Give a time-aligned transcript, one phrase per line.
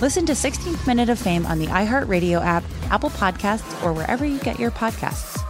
[0.00, 4.38] Listen to 16th Minute of Fame on the iHeartRadio app, Apple Podcasts, or wherever you
[4.38, 5.42] get your podcasts.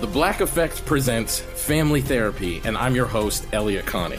[0.00, 4.18] The Black Effect presents Family Therapy, and I'm your host, Elliott Connie.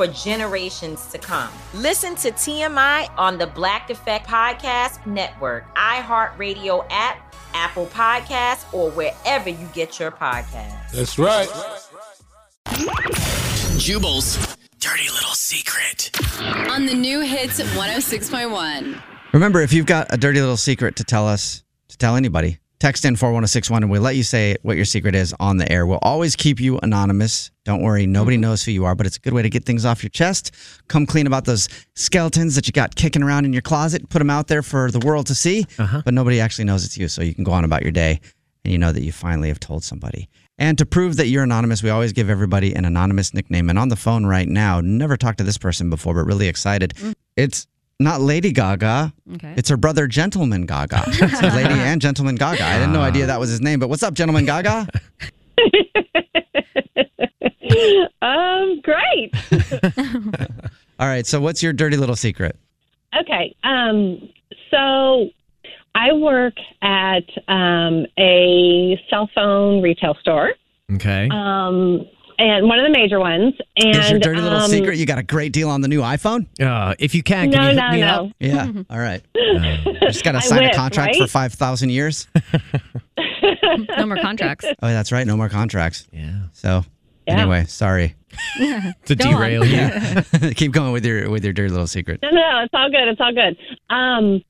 [0.00, 1.50] for generations to come.
[1.74, 9.50] Listen to TMI on the Black Effect Podcast Network, iHeartRadio app, Apple Podcasts, or wherever
[9.50, 10.90] you get your podcasts.
[10.92, 11.48] That's right.
[13.76, 16.10] Jubal's dirty little secret.
[16.70, 19.02] On the new hits 106.1.
[19.34, 23.04] Remember, if you've got a dirty little secret to tell us, to tell anybody, text
[23.04, 25.86] in 41061 and we'll let you say what your secret is on the air.
[25.86, 27.50] We'll always keep you anonymous.
[27.64, 28.42] Don't worry, nobody mm-hmm.
[28.42, 30.54] knows who you are, but it's a good way to get things off your chest.
[30.88, 34.08] Come clean about those skeletons that you got kicking around in your closet.
[34.08, 36.02] Put them out there for the world to see, uh-huh.
[36.04, 37.06] but nobody actually knows it's you.
[37.06, 38.20] So you can go on about your day
[38.64, 40.28] and you know that you finally have told somebody.
[40.58, 43.70] And to prove that you're anonymous, we always give everybody an anonymous nickname.
[43.70, 46.94] And on the phone right now, never talked to this person before, but really excited.
[46.96, 47.14] Mm.
[47.36, 47.66] It's
[48.00, 49.12] not Lady Gaga.
[49.34, 49.54] Okay.
[49.56, 51.04] It's her brother, Gentleman Gaga.
[51.40, 52.62] So Lady and Gentleman Gaga.
[52.64, 54.88] I had no idea that was his name, but what's up, Gentleman Gaga?
[58.22, 59.32] um, great.
[60.98, 61.26] All right.
[61.26, 62.56] So what's your dirty little secret?
[63.18, 63.54] Okay.
[63.64, 64.28] Um,
[64.70, 65.28] so
[65.94, 70.54] I work at um, a cell phone retail store,
[70.94, 71.28] Okay.
[71.32, 72.06] um,
[72.40, 73.54] and one of the major ones.
[73.76, 76.00] And Is your dirty little um, secret you got a great deal on the new
[76.00, 76.46] iPhone?
[76.60, 78.32] Uh, if you can, No, no, no.
[78.40, 78.70] Yeah.
[78.90, 79.22] All right.
[79.34, 82.26] You just got to I sign a wish, contract for 5,000 years.
[83.96, 84.66] No more contracts.
[84.82, 85.26] Oh, that's right.
[85.26, 86.06] No more contracts.
[86.12, 86.40] Yeah.
[86.52, 86.84] So,
[87.26, 87.40] Yeah.
[87.40, 88.14] anyway, sorry.
[88.58, 89.34] To Go on.
[89.34, 89.76] derail you.
[89.76, 90.22] Yeah.
[90.54, 92.20] Keep going with your with your dirty little secret.
[92.22, 93.08] No, no, it's all good.
[93.08, 93.56] It's all good.
[93.94, 94.42] Um,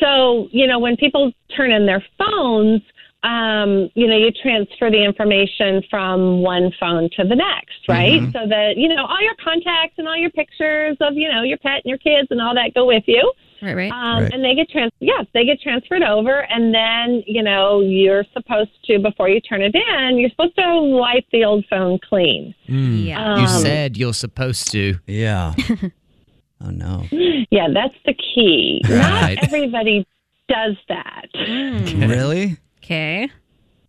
[0.00, 2.82] so, you know, when people turn in their phones,
[3.22, 8.20] um, you know, you transfer the information from one phone to the next, right?
[8.20, 8.30] Mm-hmm.
[8.30, 11.58] So that, you know, all your contacts and all your pictures of, you know, your
[11.58, 13.32] pet and your kids and all that go with you.
[13.62, 13.90] Right, right.
[13.90, 14.32] Um, Right.
[14.32, 18.70] And they get trans, yeah, they get transferred over, and then you know you're supposed
[18.84, 22.54] to before you turn it in, you're supposed to wipe the old phone clean.
[22.68, 23.36] yeah.
[23.38, 24.98] You Um, said you're supposed to.
[25.06, 25.54] Yeah.
[26.60, 27.06] oh no.
[27.50, 28.82] Yeah, that's the key.
[28.88, 29.36] Right.
[29.36, 30.06] Not everybody
[30.50, 31.26] does that.
[31.34, 32.58] Really?
[32.86, 33.28] Okay.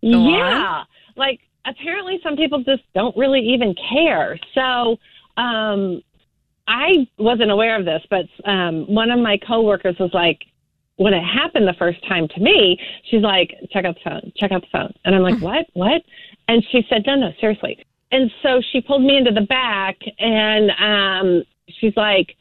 [0.01, 0.83] Go yeah,
[1.15, 4.39] like apparently some people just don't really even care.
[4.55, 4.97] So,
[5.41, 6.01] um,
[6.67, 10.39] I wasn't aware of this, but um, one of my coworkers was like,
[10.97, 12.77] when it happened the first time to me,
[13.09, 14.93] she's like, check out the phone, check out the phone.
[15.05, 16.01] And I'm like, what, what?
[16.47, 17.85] And she said, no, no, seriously.
[18.11, 22.35] And so she pulled me into the back and um, she's like,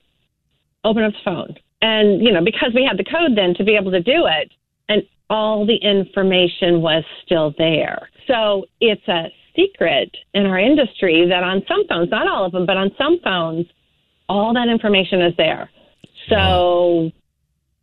[0.85, 1.55] open up the phone.
[1.83, 4.51] And, you know, because we had the code then to be able to do it,
[4.89, 8.09] and all the information was still there.
[8.27, 9.27] So it's a
[9.57, 13.19] secret in our industry that on some phones, not all of them, but on some
[13.25, 13.67] phones,
[14.29, 15.71] all that information is there.
[16.29, 17.11] So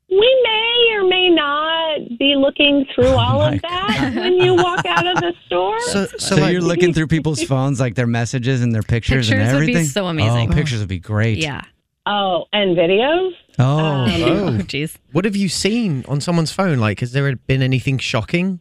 [0.09, 4.53] we may or may not be looking through oh all my of that when you
[4.55, 5.79] walk out of the store.
[5.81, 9.29] So, So, so, like, you're looking through people's phones, like their messages and their pictures,
[9.29, 9.85] and Pictures would be everything.
[9.85, 10.51] so amazing.
[10.51, 11.37] Oh, pictures would be great.
[11.39, 11.61] Yeah.
[12.05, 13.31] Oh, and videos.
[13.59, 14.97] Oh, Um, Oh, jeez.
[15.11, 16.79] what have you seen on someone's phone?
[16.79, 18.59] Like, has there been anything shocking?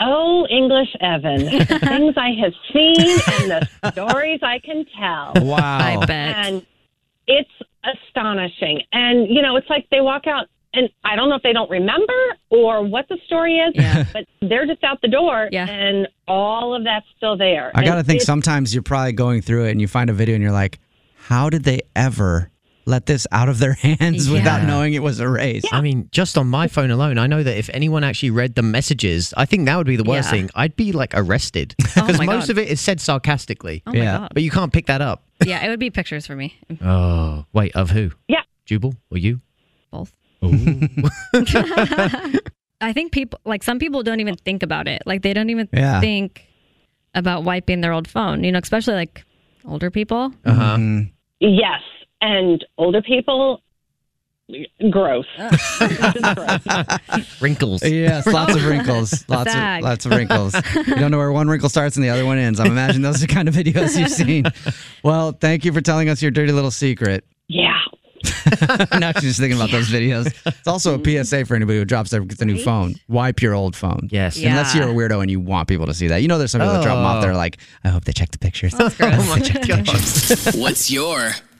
[0.00, 1.40] Oh, English Evan.
[1.66, 3.50] Things I have seen and
[3.82, 5.32] the stories I can tell.
[5.44, 5.78] wow.
[6.02, 6.36] I bet.
[6.46, 6.66] And
[7.26, 7.50] it's
[7.84, 8.82] astonishing.
[8.92, 11.70] And, you know, it's like they walk out, and I don't know if they don't
[11.70, 12.12] remember
[12.50, 14.04] or what the story is, Yeah.
[14.12, 15.68] but they're just out the door, Yeah.
[15.68, 17.70] and all of that's still there.
[17.74, 20.34] I got to think sometimes you're probably going through it and you find a video
[20.34, 20.80] and you're like,
[21.14, 22.50] how did they ever
[22.86, 25.66] let this out of their hands without knowing it was erased.
[25.72, 28.62] I mean, just on my phone alone, I know that if anyone actually read the
[28.62, 30.30] messages, I think that would be the worst Yeah.
[30.32, 30.50] thing.
[30.54, 32.50] I'd be like arrested because my most God.
[32.50, 33.82] of it is said sarcastically.
[33.86, 34.18] Oh my Yeah.
[34.18, 34.30] God.
[34.34, 35.24] But you can't pick that up.
[35.44, 36.58] Yeah, it would be pictures for me.
[36.82, 38.10] Oh, wait, of who?
[38.28, 38.42] Yeah.
[38.66, 39.40] Jubal or you?
[39.90, 40.12] Both.
[42.80, 45.02] I think people, like some people don't even think about it.
[45.06, 46.00] Like they don't even Yeah.
[46.00, 46.44] think
[47.14, 49.24] about wiping their old phone, you know, especially like
[49.64, 50.32] older people.
[50.44, 50.76] uh-huh.
[50.76, 51.10] Mhm.
[51.40, 51.80] Yes,
[52.24, 53.60] and older people,
[54.90, 55.26] gross.
[55.38, 55.50] Ah.
[56.12, 57.40] Just gross.
[57.42, 57.84] Wrinkles.
[57.84, 59.28] Yes, lots of wrinkles.
[59.28, 60.54] Lots of lots of wrinkles.
[60.74, 62.60] You don't know where one wrinkle starts and the other one ends.
[62.60, 64.44] I'm imagining those are the kind of videos you've seen.
[65.02, 67.24] Well, thank you for telling us your dirty little secret.
[67.48, 67.78] Yeah.
[68.98, 70.26] now she's just thinking about those videos.
[70.46, 71.22] It's also a mm-hmm.
[71.24, 72.94] PSA for anybody who drops their gets a new phone.
[73.06, 74.08] Wipe your old phone.
[74.10, 74.38] Yes.
[74.38, 74.50] Yeah.
[74.50, 76.22] Unless you're a weirdo and you want people to see that.
[76.22, 77.20] You know there's some people that drop them off Oh.
[77.20, 78.74] there like, I hope they check the pictures.
[78.78, 80.54] Oh my god.
[80.56, 81.32] What's your